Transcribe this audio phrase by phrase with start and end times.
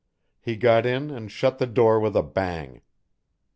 [0.39, 2.81] He got in and shut the door with a bang.